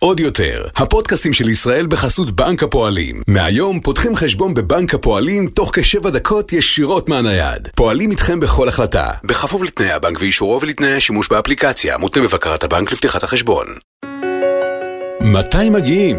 [0.00, 3.22] עוד יותר, הפודקאסטים של ישראל בחסות בנק הפועלים.
[3.28, 7.68] מהיום פותחים חשבון בבנק הפועלים תוך כשבע דקות ישירות מהנייד.
[7.76, 13.22] פועלים איתכם בכל החלטה, בכפוף לתנאי הבנק ואישורו ולתנאי השימוש באפליקציה, מותנה בבקרת הבנק לפתיחת
[13.22, 13.66] החשבון.
[15.20, 16.18] מתי מגיעים?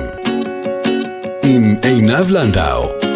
[1.46, 3.09] עם עינב לנדאו.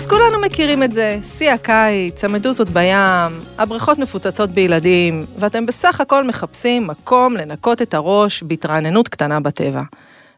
[0.00, 6.24] אז כולנו מכירים את זה, שיא הקיץ, המדוזות בים, הבריכות מפוצצות בילדים, ואתם בסך הכל
[6.24, 9.82] מחפשים מקום לנקות את הראש בהתרעננות קטנה בטבע.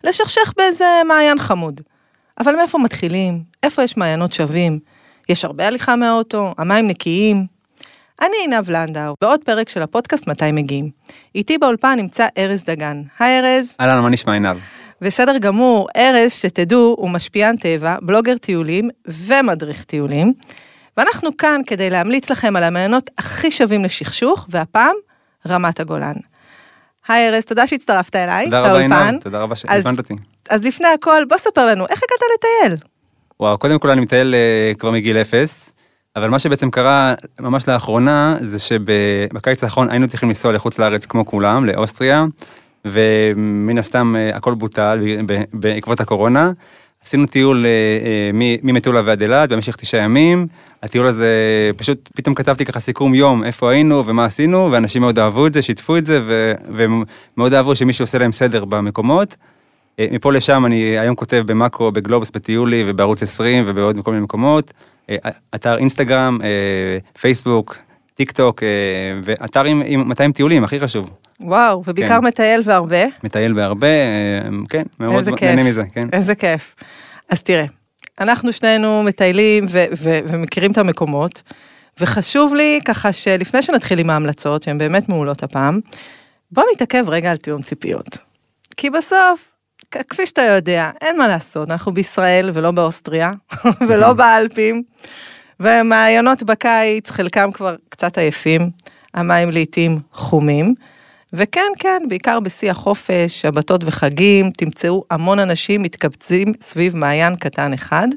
[0.04, 1.80] לשכשך באיזה מעיין חמוד.
[2.40, 3.42] אבל מאיפה מתחילים?
[3.62, 4.78] איפה יש מעיינות שווים?
[5.28, 6.54] יש הרבה הליכה מהאוטו?
[6.58, 7.46] המים נקיים?
[8.20, 10.90] אני עינב לנדאו, בעוד פרק של הפודקאסט מתי מגיעים.
[11.34, 13.02] איתי באולפן נמצא ארז דגן.
[13.18, 13.76] היי ארז.
[13.80, 14.56] אהלן, מה נשמע עינב?
[15.02, 20.32] בסדר גמור, ארז, שתדעו, הוא משפיען טבע, בלוגר טיולים ומדריך טיולים.
[20.96, 24.94] ואנחנו כאן כדי להמליץ לכם על המעיינות הכי שווים לשכשוך, והפעם,
[25.48, 26.14] רמת הגולן.
[27.08, 30.14] היי ארז, תודה שהצטרפת אליי, תודה רבה עינב, תודה רבה שהזמנת אותי.
[30.50, 32.76] אז לפני הכל, בוא ספר לנו, איך הגעת לטייל?
[33.40, 35.72] וואו, קודם כל אני מטייל uh, כבר מגיל אפס,
[36.16, 41.26] אבל מה שבעצם קרה ממש לאחרונה, זה שבקיץ האחרון היינו צריכים לנסוע לחוץ לארץ כמו
[41.26, 42.24] כולם, לאוסטריה,
[42.84, 44.98] ומן הסתם אה, הכל בוטל
[45.52, 46.52] בעקבות הקורונה.
[47.04, 48.30] עשינו טיול אה, אה,
[48.62, 50.46] ממטולה ועד אילת במשך תשעה ימים.
[50.82, 51.30] הטיול הזה,
[51.76, 55.62] פשוט פתאום כתבתי ככה סיכום יום, איפה היינו ומה עשינו, ואנשים מאוד אהבו את זה,
[55.62, 56.20] שיתפו את זה,
[56.66, 59.36] ומאוד אהבו שמישהו עושה להם סדר במקומות.
[60.00, 64.72] מפה לשם אני היום כותב במאקרו, בגלובס, בטיולי ובערוץ 20 ובעוד כל מיני מקומות.
[65.54, 66.38] אתר אינסטגרם,
[67.20, 67.76] פייסבוק,
[68.14, 68.62] טיק טוק,
[69.22, 71.10] ואתר עם, עם 200 טיולים, הכי חשוב.
[71.40, 72.24] וואו, ובעיקר כן.
[72.24, 73.04] מטייל והרבה.
[73.24, 76.08] מטייל והרבה, אה, כן, מאוד נהנה מזה, כן.
[76.12, 76.74] איזה כיף.
[77.30, 77.64] אז תראה,
[78.20, 81.42] אנחנו שנינו מטיילים ו- ו- ומכירים את המקומות,
[82.00, 85.80] וחשוב לי ככה שלפני שנתחיל עם ההמלצות, שהן באמת מעולות הפעם,
[86.50, 88.18] בוא נתעכב רגע על תיאום ציפיות.
[88.76, 89.52] כי בסוף,
[89.90, 93.32] כפי שאתה יודע, אין מה לעשות, אנחנו בישראל ולא באוסטריה,
[93.88, 94.82] ולא באלפים,
[95.60, 98.70] ומעיינות בקיץ, חלקם כבר קצת עייפים,
[99.14, 100.74] המים לעתים חומים.
[101.32, 108.08] וכן, כן, בעיקר בשיא החופש, שבתות וחגים, תמצאו המון אנשים מתקבצים סביב מעיין קטן אחד.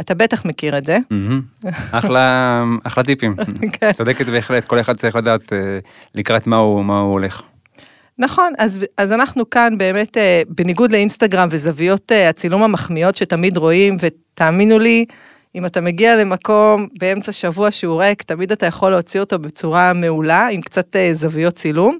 [0.00, 0.98] אתה בטח מכיר את זה.
[1.90, 3.36] אחלה, אחלה טיפים.
[3.72, 3.92] כן.
[3.92, 5.78] צודקת בהחלט, כל אחד צריך לדעת אה,
[6.14, 7.42] לקראת מה הוא, מה הוא הולך.
[8.18, 13.96] נכון, אז, אז אנחנו כאן באמת, אה, בניגוד לאינסטגרם וזוויות אה, הצילום המחמיאות שתמיד רואים,
[14.00, 15.04] ותאמינו לי,
[15.54, 20.48] אם אתה מגיע למקום באמצע שבוע שהוא ריק, תמיד אתה יכול להוציא אותו בצורה מעולה,
[20.48, 21.98] עם קצת זוויות צילום.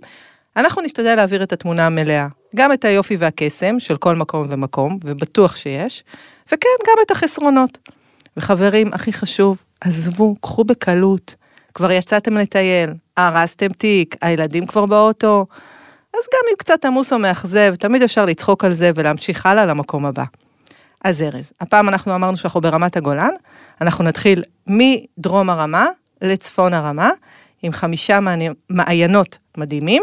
[0.57, 5.57] אנחנו נשתדל להעביר את התמונה המלאה, גם את היופי והקסם של כל מקום ומקום, ובטוח
[5.57, 6.05] שיש,
[6.47, 7.79] וכן, גם את החסרונות.
[8.37, 11.35] וחברים, הכי חשוב, עזבו, קחו בקלות.
[11.75, 15.47] כבר יצאתם לטייל, הרסתם תיק, הילדים כבר באוטו.
[16.15, 20.07] אז גם אם קצת עמוס או מאכזב, תמיד אפשר לצחוק על זה ולהמשיך הלאה למקום
[20.07, 20.25] הבא.
[21.05, 23.31] אז ארז, הפעם אנחנו אמרנו שאנחנו ברמת הגולן,
[23.81, 25.87] אנחנו נתחיל מדרום הרמה
[26.23, 27.11] לצפון הרמה,
[27.63, 28.19] עם חמישה
[28.71, 30.03] מעיינות מדהימים,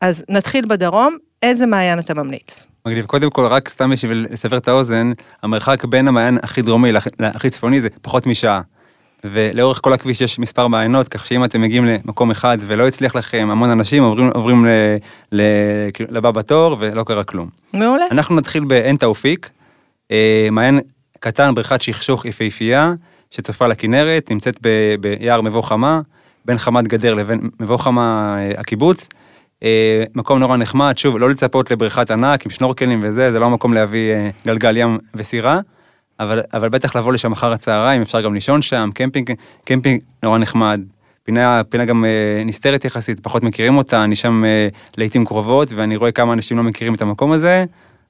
[0.00, 2.66] אז נתחיל בדרום, איזה מעיין אתה ממליץ?
[2.86, 5.12] מגניב, קודם כל, רק סתם בשביל לסבר את האוזן,
[5.42, 8.60] המרחק בין המעיין הכי דרומי להכי צפוני זה פחות משעה.
[9.24, 13.48] ולאורך כל הכביש יש מספר מעיינות, כך שאם אתם מגיעים למקום אחד ולא הצליח לכם,
[13.50, 14.68] המון אנשים עוברים, עוברים ל,
[15.32, 15.42] ל,
[16.08, 17.48] לבא בתור ולא קרה כלום.
[17.74, 18.04] מעולה.
[18.10, 19.50] אנחנו נתחיל בעין תאופיק,
[20.10, 20.80] אה, מעיין
[21.20, 22.92] קטן, בריכת שכשוך יפהפייה,
[23.30, 26.00] שצופה לכנרת, נמצאת ב, ביער מבוא חמה,
[26.44, 29.08] בין חמת גדר לבין מבוא חמה אה, הקיבוץ.
[29.64, 33.74] אה, מקום נורא נחמד, שוב, לא לצפות לבריכת ענק עם שנורקלים וזה, זה לא המקום
[33.74, 35.60] להביא אה, גלגל ים וסירה,
[36.20, 39.32] אבל, אבל בטח לבוא לשם אחר הצהריים, אפשר גם לישון שם, קמפינג,
[39.64, 40.80] קמפינג נורא נחמד.
[41.22, 44.42] פינה, פינה גם אה, נסתרת יחסית, פחות מכירים אותה, אני שם
[44.96, 47.64] לעיתים קרובות, ואני רואה כמה אנשים לא מכירים את המקום הזה,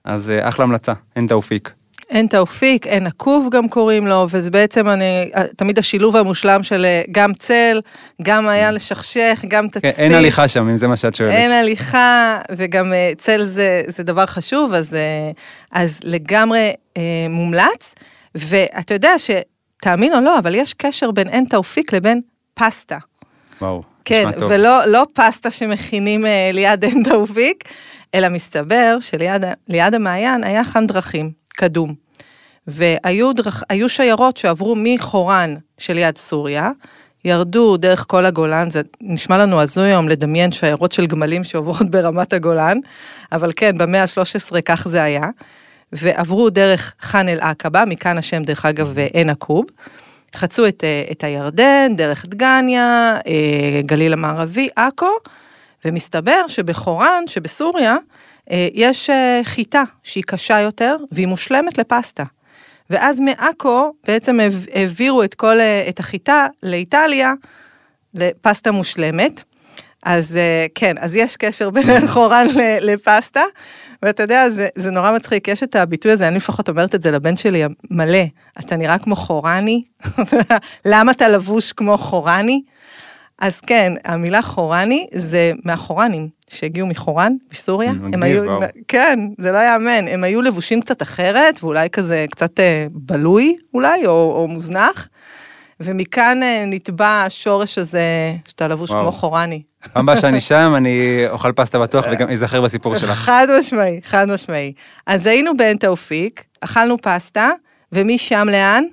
[0.04, 1.79] אז אחלה המלצה, אין תאופיק.
[2.10, 7.02] אין תאופיק, אין עקוב גם קוראים לו, וזה בעצם אני, תמיד השילוב המושלם של אה,
[7.10, 7.80] גם צל,
[8.22, 9.96] גם היה לשכשך, גם תצפית.
[9.96, 11.32] כן, אין הליכה שם, אם זה מה שאת שואלת.
[11.32, 15.30] אין הליכה, וגם אה, צל זה, זה דבר חשוב, אז, אה,
[15.72, 17.94] אז לגמרי אה, מומלץ.
[18.34, 22.20] ואתה יודע שתאמין או לא, אבל יש קשר בין אין תאופיק לבין
[22.54, 22.98] פסטה.
[23.60, 24.50] וואו, כן, נשמע טוב.
[24.50, 27.64] ולא לא פסטה שמכינים אה, ליד אין תאופיק,
[28.14, 31.39] אלא מסתבר שליד המעיין היה חן דרכים.
[31.60, 31.94] קדום.
[32.66, 33.62] והיו דרכ...
[33.88, 36.70] שיירות שעברו מחורן של יד סוריה,
[37.24, 42.32] ירדו דרך כל הגולן, זה נשמע לנו הזוי היום לדמיין שיירות של גמלים שעוברות ברמת
[42.32, 42.78] הגולן,
[43.32, 45.28] אבל כן, במאה ה-13 כך זה היה.
[45.92, 49.64] ועברו דרך חאן אל-עקבה, מכאן השם דרך אגב עין עקוב.
[50.36, 55.06] חצו את, אה, את הירדן, דרך דגניה, אה, גליל המערבי, עכו,
[55.84, 57.96] ומסתבר שבחורן, שבסוריה,
[58.50, 59.10] אה, יש
[59.42, 62.24] חיטה שהיא קשה יותר והיא מושלמת לפסטה.
[62.90, 64.38] ואז מעכו בעצם
[64.74, 65.56] העבירו את כל,
[65.88, 67.32] את החיטה לאיטליה,
[68.14, 69.42] לפסטה מושלמת.
[70.02, 70.38] אז
[70.74, 72.46] כן, אז יש קשר בין חורן
[72.80, 73.42] לפסטה,
[74.02, 77.10] ואתה יודע, זה, זה נורא מצחיק, יש את הביטוי הזה, אני לפחות אומרת את זה
[77.10, 78.24] לבן שלי מלא,
[78.60, 79.82] אתה נראה כמו חורני,
[80.84, 82.62] למה אתה לבוש כמו חורני?
[83.40, 87.32] אז כן, המילה חורני זה מהחורנים שהגיעו מחורן.
[87.92, 88.44] מגניב, הם היו.
[88.88, 94.06] כן, זה לא יאמן, הם היו לבושים קצת אחרת, ואולי כזה קצת אה, בלוי אולי,
[94.06, 95.08] או, או מוזנח.
[95.80, 98.90] ומכאן אה, נתבע השורש הזה שאתה לבוש.
[98.90, 99.62] כמו חורני.
[99.92, 103.10] פעם הבאה שאני שם, אני אוכל פסטה בטוח וגם אזכר בסיפור שלך.
[103.10, 104.72] חד משמעי, חד משמעי.
[105.06, 107.50] אז היינו בעין תאופיק, אכלנו פסטה,
[107.92, 108.84] ומשם לאן?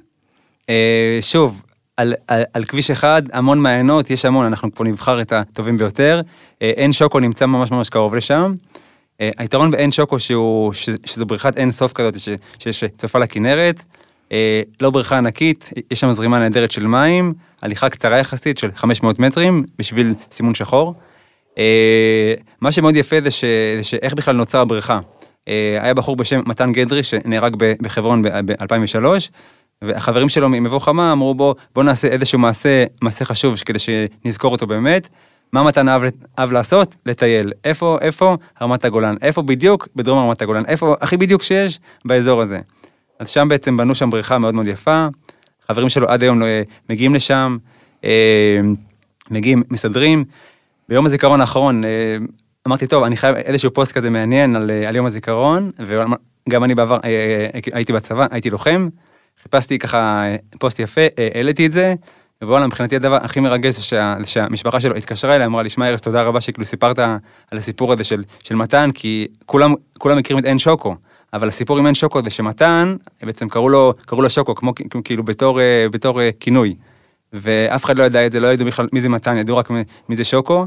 [0.69, 1.61] אה, שוב,
[1.97, 6.21] על, על, על כביש אחד, המון מעיינות, יש המון, אנחנו פה נבחר את הטובים ביותר.
[6.61, 8.53] אה, עין שוקו נמצא ממש ממש קרוב לשם.
[9.19, 10.73] היתרון בעין שוקו שהוא,
[11.05, 12.13] שזו בריכת אין סוף כזאת,
[12.59, 13.83] שיש צופה לכנרת.
[14.31, 19.19] אה, לא בריכה ענקית, יש שם זרימה נהדרת של מים, הליכה קצרה יחסית של 500
[19.19, 20.93] מטרים בשביל סימון שחור.
[21.57, 23.43] אה, מה שמאוד יפה זה, ש,
[23.77, 24.99] זה שאיך בכלל נוצר הבריכה.
[25.47, 29.29] אה, היה בחור בשם מתן גדרי שנהרג בחברון ב-2003,
[29.81, 34.67] והחברים שלו ממבוא חמה אמרו בוא, בוא נעשה איזשהו מעשה, מעשה חשוב כדי שנזכור אותו
[34.67, 35.09] באמת.
[35.53, 36.01] מה מתן אהב,
[36.39, 36.95] אהב לעשות?
[37.05, 37.51] לטייל.
[37.63, 38.37] איפה, איפה?
[38.61, 39.15] רמת הגולן.
[39.21, 39.87] איפה בדיוק?
[39.95, 40.65] בדרום רמת הגולן.
[40.65, 41.79] איפה הכי בדיוק שיש?
[42.05, 42.59] באזור הזה.
[43.19, 45.07] אז שם בעצם בנו שם בריכה מאוד מאוד יפה,
[45.67, 47.57] חברים שלו עד היום אה, מגיעים לשם,
[48.03, 48.59] אה,
[49.31, 50.25] מגיעים, מסדרים.
[50.89, 51.89] ביום הזיכרון האחרון אה,
[52.67, 56.99] אמרתי, טוב, אני חייב איזשהו פוסט כזה מעניין על, על יום הזיכרון, וגם אני בעבר
[57.73, 58.89] הייתי בצבא, הייתי לוחם,
[59.43, 60.23] חיפשתי ככה
[60.59, 61.01] פוסט יפה,
[61.35, 61.93] העליתי את זה,
[62.43, 66.01] ווואלה, מבחינתי הדבר הכי מרגש זה שה, שהמשפחה שלו התקשרה אליי, אמרה לי, שמע ארז,
[66.01, 70.45] תודה רבה שכאילו סיפרת על הסיפור הזה של, של מתן, כי כולם, כולם מכירים את
[70.45, 70.95] עין שוקו.
[71.33, 74.71] אבל הסיפור עם אין שוקו זה שמתן, בעצם קראו לו, קראו לו שוקו, כמו
[75.03, 76.75] כאילו בתור, אה, בתור אה, כינוי.
[77.33, 79.69] ואף אחד לא ידע את זה, לא ידעו בכלל מי זה מתן, ידעו רק
[80.09, 80.65] מי זה שוקו.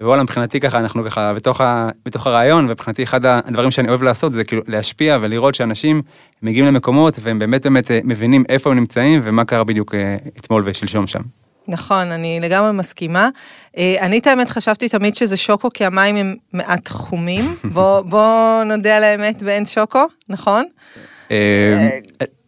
[0.00, 4.32] ווואלה, מבחינתי ככה, אנחנו ככה בתוך, ה, בתוך הרעיון, ומבחינתי אחד הדברים שאני אוהב לעשות
[4.32, 6.02] זה כאילו להשפיע ולראות שאנשים
[6.42, 9.94] מגיעים למקומות והם באמת באמת אה, מבינים איפה הם נמצאים ומה קרה בדיוק
[10.38, 11.20] אתמול ושלשום שם.
[11.68, 13.28] נכון, אני לגמרי מסכימה.
[13.76, 17.44] אה, אני את האמת חשבתי תמיד שזה שוקו, כי המים הם מעט חומים.
[17.74, 20.64] בוא, בוא נודה על האמת ואין שוקו, נכון?
[21.30, 21.88] אה,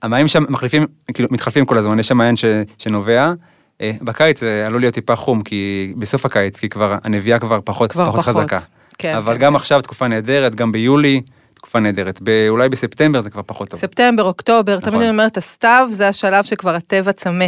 [0.03, 2.35] המים שם מחליפים, כאילו מתחלפים כל הזמן, יש שם מעיין
[2.79, 3.33] שנובע.
[3.81, 7.93] אה, בקיץ זה עלול להיות טיפה חום, כי בסוף הקיץ, כי כבר הנביאה כבר פחות,
[7.93, 8.59] כבר פחות, פחות חזקה.
[8.99, 9.57] כן, אבל כן, גם כן.
[9.57, 11.21] עכשיו תקופה נהדרת, גם ביולי,
[11.55, 12.21] תקופה נהדרת.
[12.49, 13.81] אולי בספטמבר זה כבר פחות טוב.
[13.81, 14.91] ספטמבר, אוקטובר, נכון.
[14.91, 17.47] תמיד אני אומרת, הסתיו זה השלב שכבר הטבע צמא.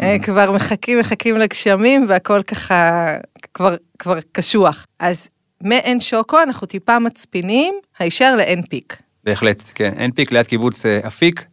[0.00, 3.06] אה, כבר מחכים, מחכים לגשמים והכל ככה
[3.54, 4.86] כבר, כבר קשוח.
[4.98, 5.28] אז
[5.60, 8.96] מעין שוקו אנחנו טיפה מצפינים, הישר לעין פיק.
[9.24, 9.92] בהחלט, כן.
[9.96, 11.44] עין פיק ליד קיבוץ אה, אפיק,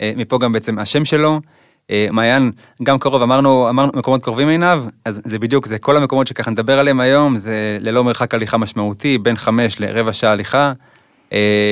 [0.00, 1.40] אה, מפה גם בעצם השם שלו.
[2.10, 2.50] מעיין
[2.82, 6.78] גם קרוב, אמרנו, אמרנו מקומות קרובים עיניו, אז זה בדיוק, זה כל המקומות שככה נדבר
[6.78, 10.72] עליהם היום, זה ללא מרחק הליכה משמעותי, בין חמש לרבע שעה הליכה.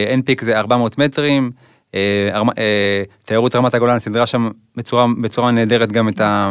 [0.08, 1.50] עין פיק זה 400 מטרים,
[1.94, 6.50] אה, אה, תיירות רמת הגולן סידרה שם בצורה, בצורה נהדרת גם את, ה,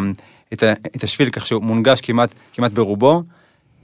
[0.53, 3.23] את, ה, את השביל, כך שהוא מונגש כמעט, כמעט ברובו.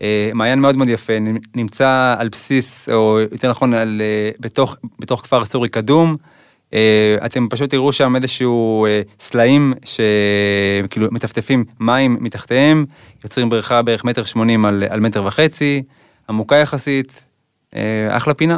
[0.01, 1.13] אה, מעיין מאוד מאוד יפה,
[1.55, 4.01] נמצא על בסיס, או יותר נכון, על,
[4.39, 6.15] בתוך, בתוך כפר סורי קדום.
[7.25, 8.87] אתם פשוט תראו שם איזשהו
[9.19, 12.85] סלעים שכאילו מטפטפים מים מתחתיהם,
[13.23, 15.83] יוצרים בריכה בערך מטר שמונים על, על מטר וחצי,
[16.29, 17.23] עמוקה יחסית,
[18.09, 18.57] אחלה פינה.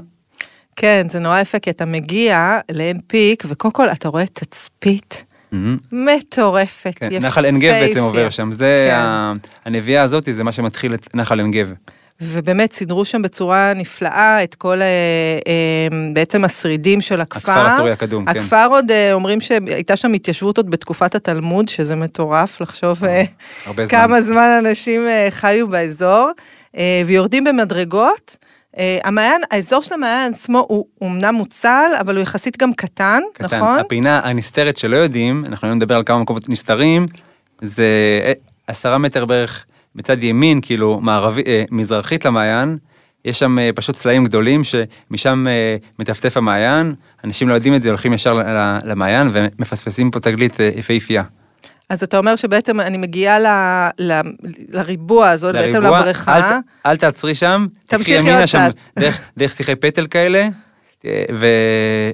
[0.75, 5.25] כן, זה נורא יפה, כי אתה מגיע לעין פיק, וקודם כל אתה רואה תצפית.
[5.91, 7.27] מטורפת, כן, יפה.
[7.27, 9.41] נחל עין גב בעצם עובר שם, זה כן.
[9.65, 11.73] הנביאה הזאת, זה מה שמתחיל את נחל עין גב.
[12.21, 14.87] ובאמת סידרו שם בצורה נפלאה את כל אה,
[15.47, 17.51] אה, בעצם השרידים של הכפר.
[17.51, 18.39] הכפר הסורי הקדום, כן.
[18.39, 23.03] הכפר עוד אה, אומרים שהייתה שם התיישבות עוד בתקופת התלמוד, שזה מטורף לחשוב
[23.89, 26.29] כמה זמן אנשים חיו באזור,
[27.05, 28.37] ויורדים במדרגות.
[28.75, 33.57] Uh, המעיין, האזור של המעיין עצמו הוא אמנם מוצל, אבל הוא יחסית גם קטן, קטן.
[33.57, 33.79] נכון?
[33.79, 37.05] הפינה הנסתרת שלא יודעים, אנחנו היום נדבר על כמה מקומות נסתרים,
[37.61, 37.85] זה
[38.25, 38.33] אה,
[38.67, 42.77] עשרה מטר בערך בצד ימין, כאילו מערבי, אה, מזרחית למעיין,
[43.25, 47.89] יש שם אה, פשוט סלעים גדולים שמשם אה, מטפטף המעיין, אנשים לא יודעים את זה,
[47.89, 48.33] הולכים ישר
[48.83, 51.23] למעיין ומפספסים פה תגלית אה, יפהפייה.
[51.89, 53.47] אז אתה אומר שבעצם אני מגיעה ל,
[53.99, 54.21] ל,
[54.69, 56.37] לריבוע הזאת, לריבוע, בעצם לבריכה.
[56.37, 58.69] אל, אל תעצרי שם, תמשיכי עוד קצת.
[58.99, 60.47] דרך, דרך שיחי פטל כאלה,
[61.05, 61.47] אה, ו...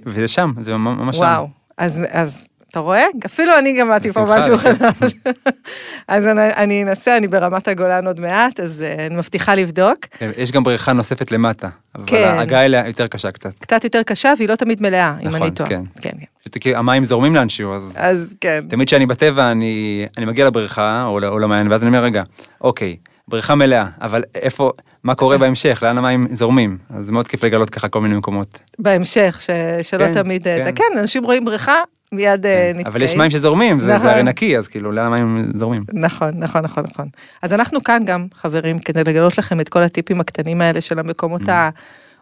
[0.06, 1.22] וזה שם, זה ממש שם.
[1.22, 1.48] וואו,
[1.78, 3.04] אז, אז אתה רואה?
[3.26, 4.58] אפילו אני גמדתי פה משהו.
[4.58, 5.14] חדש.
[6.08, 9.98] אז אני, אני אנסה, אני ברמת הגולן עוד מעט, אז אה, אני מבטיחה לבדוק.
[10.20, 12.28] כן, יש גם בריכה נוספת למטה, אבל כן.
[12.28, 13.54] ההגעה אליה יותר קשה קצת.
[13.60, 15.70] קצת יותר קשה והיא לא תמיד מלאה, אם נכון, אני טועה.
[15.70, 15.82] כן.
[16.02, 16.26] כן, כן.
[16.40, 18.64] פשוט כי המים זורמים לאנשהו, אז אז כן.
[18.70, 22.24] תמיד כשאני בטבע, אני, אני מגיע לבריכה או, או למעיין, ואז אני אומר, רגע,
[22.62, 22.96] אוקיי,
[23.28, 24.72] בריכה מלאה, אבל איפה,
[25.04, 26.78] מה קורה בהמשך, לאן המים זורמים?
[26.90, 28.60] אז זה מאוד כיף לגלות ככה כל מיני מקומות.
[28.80, 29.50] בהמשך, ש,
[29.90, 30.48] שלא כן, תמיד...
[30.48, 30.64] אה, כן.
[30.64, 31.76] זה כן, אנשים רואים בריכה,
[32.12, 32.88] מיד אה, כן, נתקעים.
[32.88, 34.02] אבל יש מים שזורמים, זה, נכון.
[34.02, 35.84] זה הרי נקי, אז כאילו, לאן המים זורמים?
[35.94, 37.08] נכון, נכון, נכון, נכון.
[37.42, 41.42] אז אנחנו כאן גם, חברים, כדי לגלות לכם את כל הטיפים הקטנים האלה של המקומות
[41.42, 41.52] Mm.
[41.52, 41.70] ה...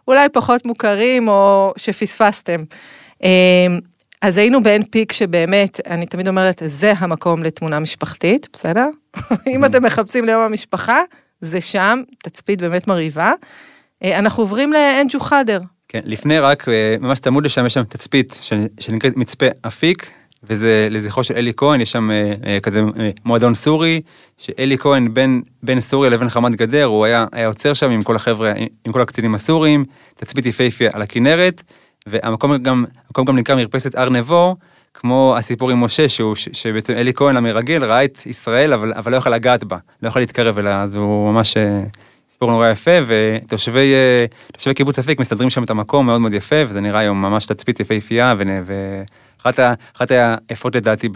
[0.08, 2.64] אולי פחות מוכרים או שפספסתם.
[3.22, 3.28] אמ,
[4.22, 8.88] אז היינו בעין פיק שבאמת, אני תמיד אומרת, זה המקום לתמונה משפחתית, בסדר?
[9.54, 11.00] אם אתם מחפשים ליום המשפחה,
[11.40, 13.32] זה שם, תצפית באמת מרהיבה.
[14.04, 15.60] אה, אנחנו עוברים לאנג'ו חאדר.
[15.92, 18.40] כן, לפני רק, אה, ממש צמוד לשם, יש שם תצפית
[18.80, 20.10] שנקראת מצפה אפיק,
[20.44, 22.80] וזה לזכרו של אלי כהן, יש שם אה, אה, כזה
[23.24, 24.00] מועדון סורי,
[24.38, 28.16] שאלי כהן בין, בין סוריה לבין חמת גדר, הוא היה, היה עוצר שם עם כל
[28.16, 28.52] החבר'ה,
[28.86, 29.84] עם, כל הקצינים הסורים,
[30.16, 31.62] תצפית יפהפייה על הכנרת,
[32.06, 34.56] והמקום גם, המקום גם נקרא מרפסת הר נבו,
[34.94, 39.12] כמו הסיפור עם משה, שהוא, ש- שבעצם אלי כהן המרגל ראה את ישראל, אבל, אבל
[39.12, 41.56] לא יכל לגעת בה, לא יכל להתקרב אליה, אז הוא ממש...
[42.40, 43.92] סיפור נורא יפה, ותושבי
[44.66, 47.80] אה, קיבוץ אפיק מסתדרים שם את המקום מאוד מאוד יפה, וזה נראה היום ממש תצפית
[47.80, 48.34] יפהפייה,
[49.44, 50.10] ואחת
[50.48, 51.08] היפות לדעתי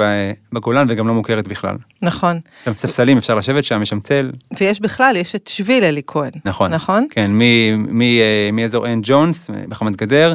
[0.52, 1.76] בגולן, וגם לא מוכרת בכלל.
[2.02, 2.40] נכון.
[2.64, 4.30] שם ספסלים, אפשר לשבת שם, יש שם צל.
[4.60, 6.30] ויש בכלל, יש את שביל אלי כהן.
[6.44, 6.72] נכון.
[6.72, 7.06] נכון?
[7.10, 10.34] כן, אה, מאזור עין ג'ונס, בחמת גדר,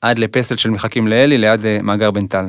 [0.00, 2.46] עד לפסל של מחכים לאלי, ליד אה, מאגר בן טל.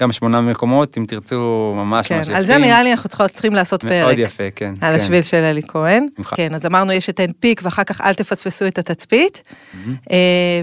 [0.00, 2.36] גם שמונה מקומות, אם תרצו, ממש כן, ממש יפים.
[2.36, 3.92] על זה נראה לי אנחנו צריכות- צריכים לעשות פרק.
[3.92, 4.74] מאוד יפה, כן.
[4.80, 5.00] על כן.
[5.00, 6.06] השביל של אלי כהן.
[6.14, 6.36] בשמחה.
[6.36, 9.42] כן, אז אמרנו יש את עין פיק ואחר כך אל תפספסו את התצפית.
[9.46, 9.88] Mm-hmm.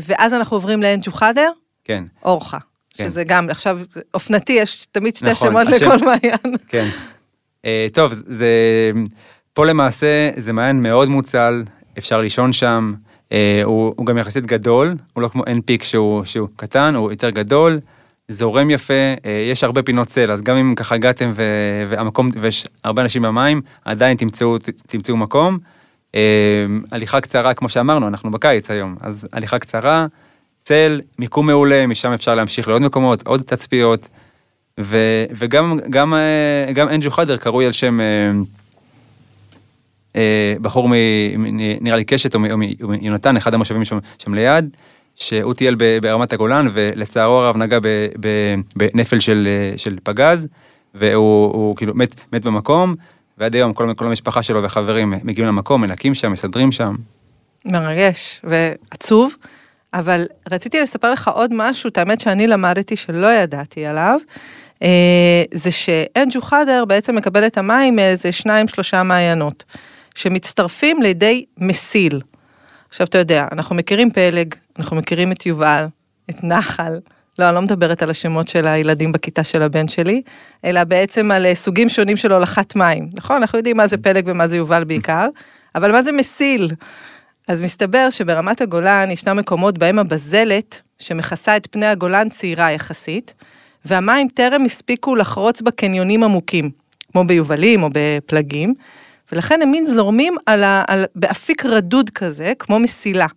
[0.08, 1.50] ואז אנחנו עוברים לעין ג'וחדר,
[1.84, 2.58] כן, אורחה.
[2.98, 3.06] כן.
[3.10, 3.80] שזה גם, עכשיו,
[4.13, 6.56] אופנתי, יש תמיד שתי נכון, שמות השם- לכל מעיין.
[6.70, 6.86] כן.
[7.65, 8.48] אה, טוב, זה,
[9.54, 11.63] פה למעשה זה מעיין מאוד מוצל,
[11.98, 12.94] אפשר לישון שם,
[13.32, 17.12] אה, הוא, הוא גם יחסית גדול, הוא לא כמו אין פיק שהוא, שהוא קטן, הוא
[17.12, 17.80] יותר גדול,
[18.29, 18.94] זורם יפה,
[19.25, 21.44] אה, יש הרבה פינות צל, אז גם אם ככה הגעתם ו,
[21.89, 25.58] והמקום, ויש הרבה אנשים במים, עדיין תמצאו, תמצאו מקום.
[26.15, 30.05] אה, הליכה קצרה, כמו שאמרנו, אנחנו בקיץ היום, אז הליכה קצרה,
[30.62, 34.10] צל, מיקום מעולה, משם אפשר להמשיך לעוד מקומות, עוד תצפיות.
[34.79, 34.98] ו,
[35.32, 38.00] וגם גם, אה, גם אנג'ו חדר קרוי על שם
[40.62, 40.94] בחור מ,
[41.82, 44.77] נראה לי קשת או מ- או מ- מיונתן, אחד המושבים שם, שם ליד,
[45.15, 47.79] שהוא טייל ברמת הגולן ולצערו הרב נגע
[48.75, 50.48] בנפל של, אה, של פגז,
[50.93, 52.95] והוא הוא כאילו מת, מת במקום,
[53.38, 56.95] ועד היום כל, כל המשפחה שלו וחברים מגיעים למקום, מנקים שם, מסדרים שם.
[57.65, 59.36] מרגש ועצוב,
[59.93, 64.19] אבל רציתי לספר לך עוד משהו, את האמת שאני למדתי שלא ידעתי עליו,
[64.84, 69.63] אה, זה שאנג'ו חדר בעצם מקבל את המים מאיזה שניים שלושה מעיינות,
[70.15, 72.22] שמצטרפים לידי מסיל.
[72.96, 75.86] עכשיו אתה יודע, אנחנו מכירים פלג, אנחנו מכירים את יובל,
[76.30, 77.00] את נחל,
[77.40, 80.22] לא, אני לא מדברת על השמות של הילדים בכיתה של הבן שלי,
[80.66, 83.36] אלא בעצם על אה, סוגים שונים של הולכת מים, נכון?
[83.36, 85.28] אנחנו יודעים מה זה פלג ומה זה יובל בעיקר,
[85.75, 86.68] אבל מה זה מסיל?
[87.48, 93.34] אז מסתבר שברמת הגולן ישנם מקומות בהם הבזלת, שמכסה את פני הגולן צעירה יחסית,
[93.86, 96.70] והמים טרם הספיקו לחרוץ בקניונים עמוקים,
[97.12, 98.74] כמו ביובלים או בפלגים,
[99.32, 103.27] ולכן הם מין זורמים על ה, על, באפיק רדוד כזה, כמו מסילה.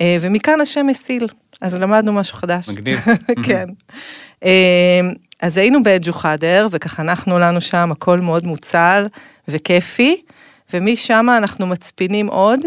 [0.00, 1.26] אה, ומכאן השם מסיל.
[1.60, 2.68] אז למדנו משהו חדש.
[2.68, 2.98] מגניב.
[3.46, 3.66] כן.
[4.44, 5.00] אה,
[5.40, 9.06] אז היינו באג'ו חדר, וככה נחנו לנו שם, הכל מאוד מוצל
[9.48, 10.22] וכיפי,
[10.74, 12.60] ומשם אנחנו מצפינים עוד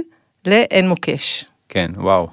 [0.45, 2.27] לעין מוקש, כן, וואו.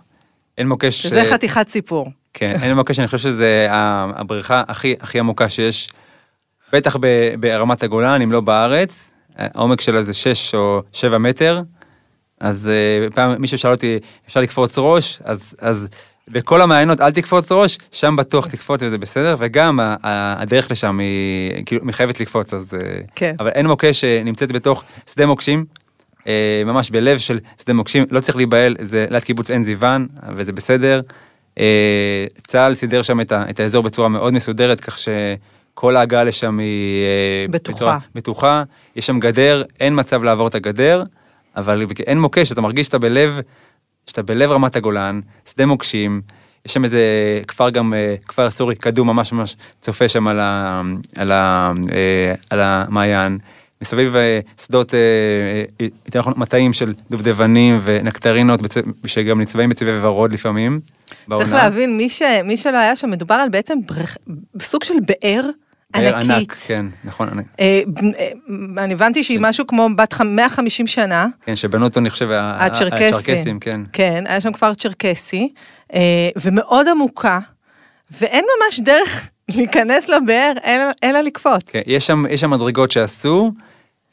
[0.58, 1.02] אין מוקש...
[1.02, 2.10] שזה אה, חתיכת סיפור.
[2.34, 5.88] כן, אין מוקש, אני חושב שזה הבריכה הכי, הכי עמוקה שיש,
[6.72, 6.96] בטח
[7.40, 9.10] ברמת הגולן, אם לא בארץ.
[9.36, 11.62] העומק שלה זה 6 או 7 מטר.
[12.40, 15.18] אז אה, פעם מישהו שאל אותי, אפשר לקפוץ ראש?
[15.24, 15.88] אז, אז
[16.28, 21.84] בכל המעיינות אל תקפוץ ראש, שם בטוח תקפוץ וזה בסדר, וגם הדרך לשם היא כאילו
[21.84, 22.74] מחייבת לקפוץ, אז...
[22.74, 23.34] אה, כן.
[23.40, 25.64] אבל אין מוקש שנמצאת בתוך שדה מוקשים,
[26.26, 30.52] אה, ממש בלב של שדה מוקשים, לא צריך להיבהל, זה ליד קיבוץ עין זיוון, וזה
[30.52, 31.00] בסדר.
[32.46, 34.98] צה"ל סידר שם את, האזור בצורה מאוד מסודרת, כך
[35.74, 37.72] שכל ההגעה לשם היא אה, בטוחה.
[37.72, 38.62] בצורה בטוחה.
[38.96, 41.02] יש שם גדר, אין מצב לעבור את הגדר,
[41.56, 43.40] אבל אין מוקש, אתה מרגיש שאתה בלב,
[44.06, 46.20] שאתה בלב רמת הגולן, שדה מוקשים,
[46.66, 47.00] יש שם איזה
[47.48, 50.82] כפר גם, אה, כפר סורי קדום ממש ממש צופה שם על, ה,
[51.16, 53.38] על, ה, אה, על המעיין.
[53.82, 54.16] מסביב
[54.60, 54.94] שדות,
[56.04, 58.60] יותר נכון, מטעים של דובדבנים ונקטרינות.
[59.06, 60.80] שגם נצבעים בצבעי ורוד לפעמים.
[61.34, 62.22] צריך להבין, מי, ש...
[62.44, 64.16] מי שלא היה שם, מדובר על בעצם ברכ...
[64.60, 65.50] סוג של באר
[65.94, 66.30] ענקית.
[66.30, 67.28] ענק, כן, נכון.
[67.28, 67.44] ענק.
[67.60, 67.80] אה,
[68.18, 68.28] אה,
[68.84, 73.58] אני הבנתי שהיא משהו כמו בת ח- 150 שנה, כן, שבנו אותו, אני חושב, הצ'רקסים.
[73.60, 73.80] כן.
[73.92, 75.52] כן, היה שם כפר צ'רקסי,
[75.94, 76.00] אה,
[76.42, 77.38] ומאוד עמוקה,
[78.20, 81.62] ואין ממש דרך להיכנס לבאר, אלא- אלא לקפוץ.
[81.66, 83.52] כן, יש שם, יש שם מדרגות שעשו,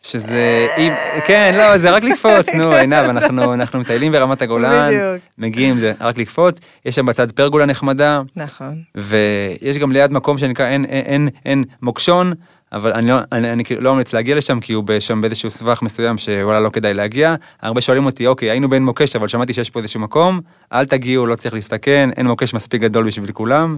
[0.02, 0.92] שזה, אם,
[1.28, 5.24] כן, לא, זה רק לקפוץ, נו, עינב, אנחנו, אנחנו מטיילים ברמת הגולן, בדיוק.
[5.38, 8.82] מגיעים, זה רק לקפוץ, יש שם בצד פרגולה נחמדה, נכון.
[8.96, 12.34] ויש גם ליד מקום שנקרא אין, אין, אין, אין מוקשון,
[12.74, 15.82] אבל אני לא, אני, אני כאילו לא ממליץ להגיע לשם, כי הוא שם באיזשהו סבך
[15.82, 17.36] מסוים שוואלה לא כדאי להגיע.
[17.62, 20.42] הרבה שואלים אותי, אוקיי, היינו בעין מוקש, אבל שמעתי שיש פה איזשהו מקום,
[20.74, 23.78] אל תגיעו, לא צריך להסתכן, אין מוקש מספיק גדול בשביל כולם.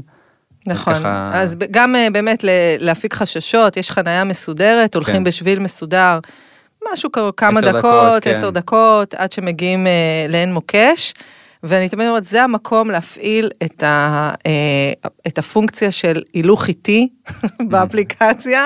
[0.67, 2.45] נכון, ככה- אז גם אה, באמת
[2.79, 5.23] להפיק חששות, יש חנייה מסודרת, הולכים כן.
[5.23, 6.19] בשביל מסודר,
[6.93, 8.49] משהו כמה עשר דקות, דקות, כן.
[8.49, 11.13] דקות, עד שמגיעים אה, לעין מוקש,
[11.63, 14.51] ואני תמיד אומרת, זה המקום להפעיל את, ה, אה,
[15.27, 17.09] את הפונקציה של הילוך איטי
[17.69, 18.65] באפליקציה.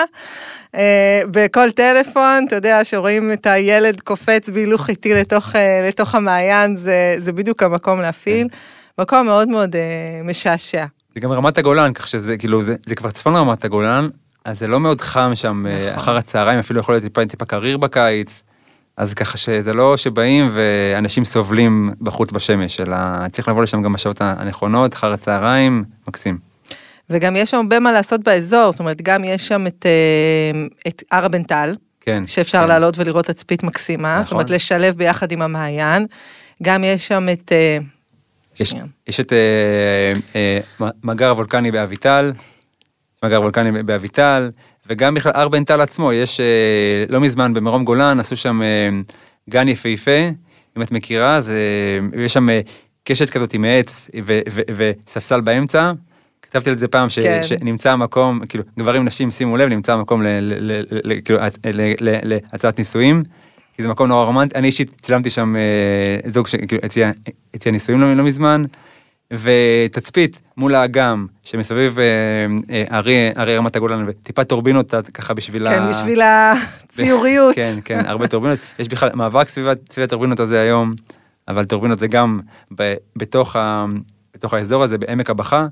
[0.75, 6.75] אה, בכל טלפון, אתה יודע, שרואים את הילד קופץ בהילוך איטי לתוך, אה, לתוך המעיין,
[6.77, 8.47] זה, זה בדיוק המקום להפעיל.
[8.49, 8.55] כן.
[9.01, 9.81] מקום מאוד מאוד אה,
[10.23, 10.85] משעשע.
[11.17, 14.09] זה גם רמת הגולן, כך שזה כאילו, זה, זה כבר צפון רמת הגולן,
[14.45, 15.99] אז זה לא מאוד חם שם אה, נכון.
[15.99, 18.43] אחר הצהריים, אפילו יכול להיות טיפה, טיפה קריר בקיץ,
[18.97, 22.97] אז ככה שזה לא שבאים ואנשים סובלים בחוץ בשמש, אלא
[23.31, 26.37] צריך לבוא לשם גם בשעות הנכונות, אחר הצהריים, מקסים.
[27.09, 31.03] וגם יש שם הרבה מה לעשות באזור, זאת אומרת, גם יש שם את, אה, את
[31.11, 32.27] הר הבנטל, כן.
[32.27, 32.67] שאפשר כן.
[32.67, 34.23] לעלות ולראות תצפית מקסימה, נכון.
[34.23, 36.05] זאת אומרת, לשלב ביחד עם המעיין.
[36.63, 37.51] גם יש שם את...
[38.59, 38.75] אה, יש.
[39.07, 40.59] יש את אה, אה,
[41.03, 42.31] מגר וולקני באביטל,
[43.25, 44.51] מגר וולקני באביטל,
[44.89, 46.45] וגם בכלל הר בן טל עצמו, יש אה,
[47.09, 48.89] לא מזמן במרום גולן, עשו שם אה,
[49.49, 50.27] גן יפהפה,
[50.77, 51.59] אם את מכירה, זה,
[52.19, 52.61] יש שם אה,
[53.03, 55.91] קשת כזאת עם עץ ו- ו- וספסל באמצע.
[56.41, 57.43] כתבתי על זה פעם, ש, כן.
[57.43, 61.39] שנמצא המקום, כאילו, גברים, נשים, שימו לב, נמצא המקום ל- ל- ל- ל- כאילו,
[62.23, 63.23] להצעת נישואים.
[63.77, 67.11] כי זה מקום נורא רומנטי, אני אישית צילמתי שם אה, זוג שכאילו הציע,
[67.53, 68.61] הציע נישואים לא, לא מזמן,
[69.31, 72.05] ותצפית מול האגם שמסביב אה,
[72.69, 75.89] אה, ערי, ערי רמת הגולן וטיפה טורבינות ככה בשביל כן, ה...
[75.89, 77.55] בשביל הציוריות.
[77.59, 80.91] כן, כן, הרבה טורבינות, יש בכלל מאבק סביב, סביב הטורבינות הזה היום,
[81.47, 82.39] אבל טורבינות זה גם
[82.75, 83.85] ב, בתוך, ה,
[84.33, 85.67] בתוך האזור הזה, בעמק הבכה,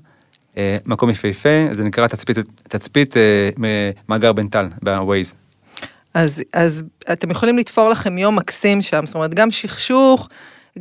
[0.57, 3.49] אה, מקום יפהפה, זה נקרא תצפית, תצפית אה,
[4.09, 5.35] מאגר בן טל בווייז.
[6.15, 10.30] אז, אז אתם יכולים לתפור לכם יום מקסים שם, זאת אומרת, גם שכשוך,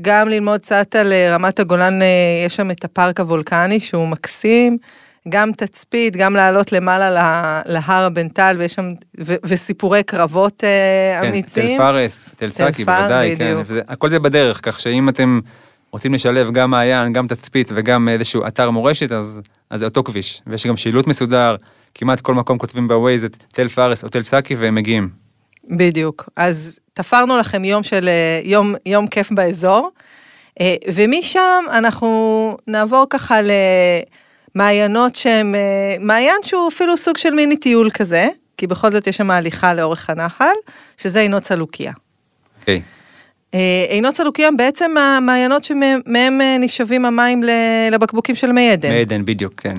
[0.03, 2.07] גם ללמוד קצת על אה, רמת הגולן, אה,
[2.47, 4.79] יש שם את הפארק הוולקני שהוא מקסים,
[5.29, 11.29] גם תצפית, גם לעלות למעלה לה- להר הבנטל, ויש שם, ו, וסיפורי קרבות אה, כן,
[11.29, 11.77] אמיצים.
[11.77, 13.57] תל פארס, תל סאקי, בוודאי, כן.
[13.67, 15.41] וזה, הכל זה בדרך, כך שאם אתם
[15.91, 20.43] רוצים לשלב גם מעיין, גם תצפית וגם איזשהו אתר מורשת, אז, אז זה אותו כביש.
[20.47, 21.57] ויש גם שילוט מסודר,
[21.95, 25.24] כמעט כל מקום כותבים בווייז את תל פארס או תל סאקי והם מגיעים.
[25.71, 26.29] בדיוק.
[26.37, 29.91] אז תפרנו לכם יום של, אה, יום, יום כיף באזור,
[30.61, 33.39] אה, ומשם אנחנו נעבור ככה
[34.55, 39.17] למעיינות שהם, אה, מעיין שהוא אפילו סוג של מיני טיול כזה, כי בכל זאת יש
[39.17, 40.55] שם הליכה לאורך הנחל,
[40.97, 41.93] שזה עינות צלוקיה.
[42.61, 42.83] אוקיי.
[43.55, 47.43] אה, עינות צלוקיה הם בעצם המעיינות שמהם אה, נשאבים המים
[47.93, 48.91] לבקבוקים של מי עדן.
[48.91, 49.75] מי עדן, בדיוק, כן.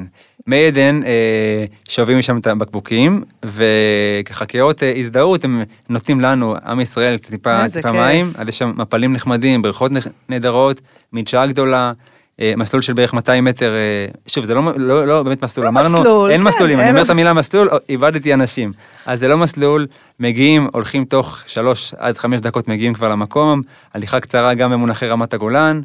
[0.47, 6.81] מי עדן אה, שואבים משם את הבקבוקים, וככה כאות אה, הזדהות הם נותנים לנו, עם
[6.81, 8.01] ישראל, טיפה, טיפה כיף.
[8.01, 9.91] מים, אז יש שם מפלים נחמדים, בריכות
[10.29, 10.81] נהדרות,
[11.13, 11.91] מדשאה גדולה.
[12.41, 15.69] אה, מסלול של בערך 200 מטר, אה, שוב, זה לא, לא, לא באמת מסלול, לא
[15.69, 18.73] אמרנו, מסלול, אין כן, מסלולים, אין אני אומר את המילה מסלול, או- איבדתי אנשים.
[19.05, 19.87] אז זה לא מסלול,
[20.19, 23.61] מגיעים, הולכים תוך שלוש עד חמש דקות מגיעים כבר למקום,
[23.93, 25.81] הליכה קצרה גם במונחי רמת הגולן,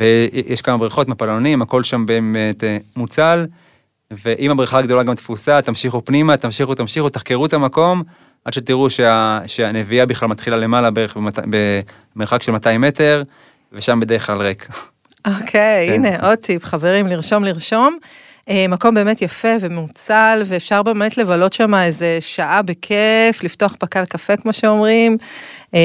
[0.00, 3.46] ויש כמה בריכות, מפלונים, הכל שם באמת אה, מוצל,
[4.10, 8.02] ואם הבריכה הגדולה גם תפוסה, תמשיכו פנימה, תמשיכו, תמשיכו, תחקרו את המקום,
[8.44, 11.16] עד שתראו שה, שהנביאה בכלל מתחילה למעלה בערך
[12.16, 13.22] במרחק של 200 מטר,
[13.72, 14.68] ושם בדרך כלל ריק.
[15.26, 15.92] אוקיי, כן.
[16.04, 17.98] הנה עוד טיפ, חברים, לרשום, לרשום.
[18.48, 24.36] אה, מקום באמת יפה ומוצל, ואפשר באמת לבלות שם איזה שעה בכיף, לפתוח פקל קפה,
[24.36, 25.16] כמו שאומרים.
[25.74, 25.80] אה,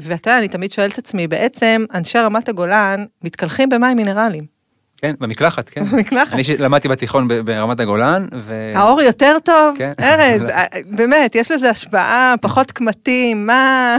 [0.00, 4.60] ואתה יודע, אני תמיד שואלת את עצמי, בעצם, אנשי רמת הגולן מתקלחים במים מינרליים.
[5.02, 5.84] כן, במקלחת, כן.
[5.92, 6.32] במקלחת.
[6.32, 8.70] אני למדתי בתיכון ברמת הגולן, ו...
[8.74, 9.76] האור יותר טוב?
[9.78, 9.92] כן.
[10.02, 13.96] ארז, אה, באמת, יש לזה השפעה, פחות קמטים, מה...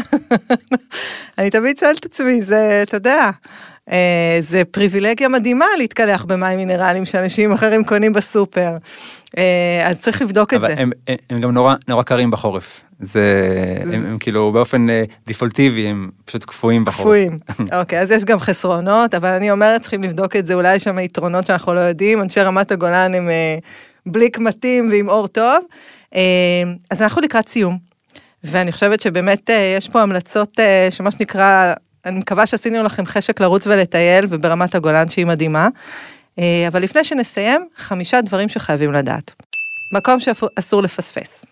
[1.38, 3.30] אני תמיד שואלת את עצמי, זה, אתה יודע,
[4.40, 8.78] זה פריבילגיה מדהימה להתקלח במים מינרליים שאנשים אחרים קונים בסופר.
[9.38, 10.68] אה, אז צריך לבדוק את זה.
[10.78, 12.82] הם, הם, הם גם נורא, נורא קרים בחורף.
[13.00, 13.22] זה,
[13.84, 17.06] זה- הם, הם כאילו באופן אה, דיפולטיבי, הם פשוט קפואים בחורף.
[17.06, 17.40] קפואים.
[17.80, 21.00] אוקיי, אז יש גם חסרונות, אבל אני אומרת, צריכים לבדוק את זה, אולי יש שם
[21.00, 22.22] יתרונות שאנחנו לא יודעים.
[22.22, 23.58] אנשי רמת הגולן הם אה,
[24.06, 25.64] בליק מתאים ועם אור טוב.
[26.16, 26.22] אה,
[26.90, 27.78] אז אנחנו לקראת סיום,
[28.44, 31.74] ואני חושבת שבאמת אה, יש פה המלצות אה, שמה שנקרא,
[32.06, 35.68] אני מקווה שעשינו לכם חשק לרוץ ולטייל, וברמת הגולן שהיא מדהימה.
[36.40, 39.34] אה, אבל לפני שנסיים, חמישה דברים שחייבים לדעת.
[39.92, 41.46] מקום שאסור לפספס.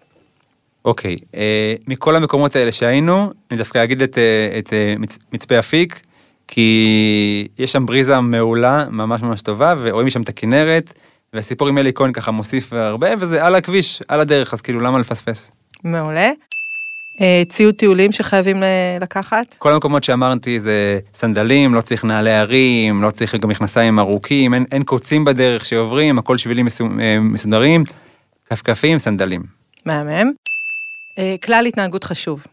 [0.85, 5.99] אוקיי, אה, מכל המקומות האלה שהיינו, אני דווקא אגיד את, אה, את מצ, מצפה אפיק,
[6.47, 10.93] כי יש שם בריזה מעולה, ממש ממש טובה, ורואים משם את הכנרת,
[11.33, 14.99] והסיפור עם אלי כהן ככה מוסיף הרבה, וזה על הכביש, על הדרך, אז כאילו למה
[14.99, 15.51] לפספס?
[15.83, 16.31] מעולה.
[17.21, 18.65] אה, ציוד טיולים שחייבים ל-
[19.01, 19.55] לקחת.
[19.60, 24.65] כל המקומות שאמרתי זה סנדלים, לא צריך נעלי הרים, לא צריך גם מכנסיים ארוכים, אין,
[24.71, 26.67] אין קוצים בדרך שעוברים, הכל שבילים
[27.01, 27.84] אה, מסודרים,
[28.49, 29.43] כפכפים, סנדלים.
[29.86, 30.32] מהמם.
[31.17, 32.43] אה, כלל התנהגות חשוב.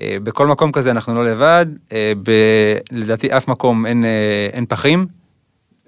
[0.00, 4.10] אה, בכל מקום כזה אנחנו לא לבד, אה, ב- לדעתי אף מקום אין, אה,
[4.52, 5.06] אין פחים.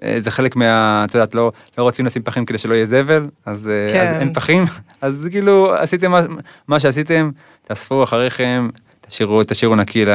[0.03, 1.05] אה, זה חלק מה...
[1.09, 4.15] את יודעת, לא, לא רוצים לשים פחים כדי שלא יהיה זבל, אז, אה, כן.
[4.15, 4.63] אז אין פחים.
[5.01, 6.21] אז כאילו, עשיתם מה,
[6.67, 7.31] מה שעשיתם,
[7.63, 8.69] תאספו אחריכם,
[9.07, 10.05] תשאירו, תשאירו נקי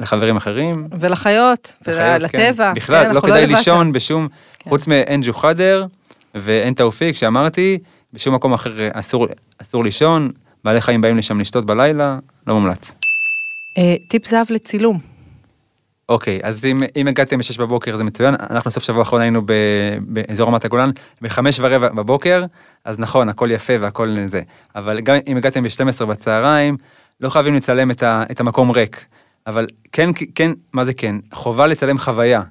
[0.00, 0.88] לחברים אחרים.
[1.00, 2.68] ולחיות, לחיות, ולטבע.
[2.68, 2.74] כן.
[2.74, 3.92] בכלל, כן, לא כדאי לבד לישון שם.
[3.92, 4.70] בשום, כן.
[4.70, 5.86] חוץ מעין ג'וחדר
[6.34, 7.78] ואין תאופיק, שאמרתי,
[8.12, 9.26] בשום מקום אחר אסור,
[9.62, 10.30] אסור לישון,
[10.64, 12.94] בעלי חיים באים לשם לשתות בלילה, לא מומלץ.
[13.78, 15.17] אה, טיפ זהב לצילום.
[16.08, 19.52] אוקיי, אז אם, אם הגעתם ב-6 בבוקר זה מצוין, אנחנו סוף שבוע האחרון היינו ב,
[20.00, 20.90] באזור רמת הגולן
[21.22, 22.44] ב-5 ורבע בבוקר,
[22.84, 24.40] אז נכון, הכל יפה והכל זה,
[24.76, 26.76] אבל גם אם הגעתם ב-12 בצהריים,
[27.20, 29.06] לא חייבים לצלם את, ה, את המקום ריק,
[29.46, 31.16] אבל כן, כן, מה זה כן?
[31.32, 32.42] חובה לצלם חוויה.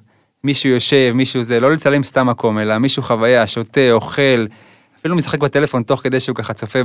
[0.44, 4.46] מישהו יושב, מישהו זה, לא לצלם סתם מקום, אלא מישהו חוויה, שותה, אוכל,
[5.00, 6.78] אפילו משחק בטלפון תוך כדי שהוא ככה צופה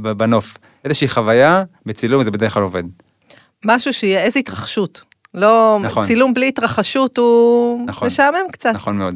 [0.00, 0.56] בנוף.
[0.84, 2.82] איזושהי חוויה, בצילום זה בדרך כלל עובד.
[3.64, 5.11] משהו שיהיה איזה התרחשות.
[5.34, 6.04] לא, נכון.
[6.04, 8.06] צילום בלי התרחשות הוא נכון.
[8.06, 8.72] משעמם קצת.
[8.74, 9.14] נכון מאוד.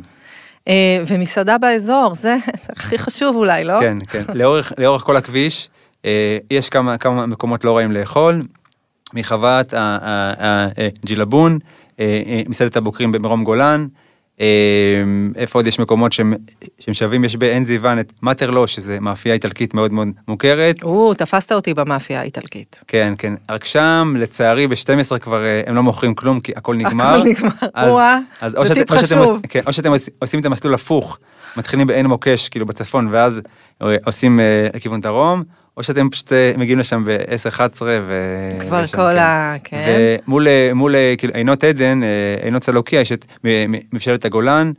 [0.69, 3.81] אה, ומסעדה באזור, זה, זה הכי חשוב אולי, לא?
[3.81, 4.23] כן, כן.
[4.35, 5.69] לאורך, לאורך כל הכביש,
[6.05, 8.43] אה, יש כמה, כמה מקומות לא רעים לאכול.
[9.15, 11.59] מחוות הג'ילבון,
[12.01, 13.87] אה, מסעדת הבוקרים במרום גולן.
[14.41, 14.47] אה,
[15.37, 16.35] איפה עוד יש מקומות שהם,
[16.79, 17.25] שהם שווים?
[17.25, 20.83] יש בעין זיוון את מטרלו, שזה מאפייה איטלקית מאוד מאוד מוכרת.
[20.83, 22.85] או, תפסת אותי במאפיה האיטלקית.
[22.89, 23.33] כן, כן.
[23.51, 27.05] רק שם, לצערי, ב-12 כבר אה, הם לא מוכרים כלום, כי הכל נגמר.
[27.15, 29.41] הכל נגמר, אז- וואה, אז או זה טיפ חשוב.
[29.49, 31.19] כן, או שאתם עוש- עושים את המסלול הפוך,
[31.57, 33.41] מתחילים בעין מוקש, כאילו בצפון, ואז
[33.83, 35.43] אה, עושים אה, לכיוון דרום,
[35.77, 38.21] או שאתם פשוט אה, מגיעים לשם ב-10-11 ו...
[38.61, 39.19] כבר כל כן.
[39.19, 39.57] ה...
[39.65, 40.19] כן.
[40.27, 42.01] ומול אה, מול, אה, כאילו, עינות עדן,
[42.43, 44.73] עינות סלוקיה, יש את מבשלת הגולן,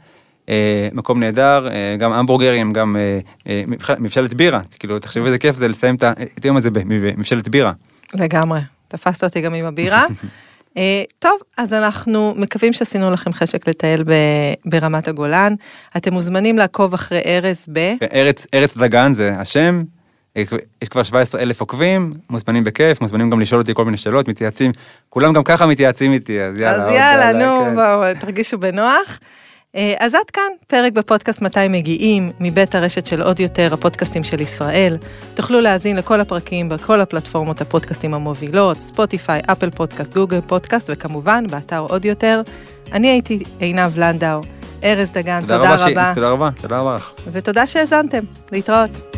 [0.93, 1.67] מקום נהדר,
[1.99, 2.95] גם המבורגרים, גם
[3.99, 5.95] מבשלת בירה, כאילו, תחשבו איזה כיף זה לסיים
[6.37, 7.71] את היום הזה במבשלת בירה.
[8.13, 10.05] לגמרי, תפסת אותי גם עם הבירה.
[11.19, 15.53] טוב, אז אנחנו מקווים שעשינו לכם חשק לטייל ב- ברמת הגולן.
[15.97, 17.93] אתם מוזמנים לעקוב אחרי ארז ב...
[18.13, 19.83] ארץ, ארץ דגן זה השם,
[20.81, 24.71] יש כבר 17 אלף עוקבים, מוזמנים בכיף, מוזמנים גם לשאול אותי כל מיני שאלות, מתייעצים,
[25.09, 26.85] כולם גם ככה מתייעצים איתי, אז יאללה.
[26.85, 27.75] אז יאללה, נו, כן.
[27.75, 29.19] בואו, תרגישו בנוח.
[29.75, 34.41] אה, אז עד כאן פרק בפודקאסט מתי מגיעים, מבית הרשת של עוד יותר, הפודקאסטים של
[34.41, 34.97] ישראל.
[35.33, 41.79] תוכלו להאזין לכל הפרקים בכל הפלטפורמות הפודקאסטים המובילות, ספוטיפיי, אפל פודקאסט, גוגל פודקאסט, וכמובן, באתר
[41.79, 42.41] עוד יותר.
[42.93, 44.41] אני הייתי עינב לנדאו,
[44.83, 47.11] ארז דגן, תודה תודה רבה, רבה, תודה רבה, תודה רבה לך.
[47.31, 48.23] ותודה שהאזנתם.
[48.51, 49.17] להתראות.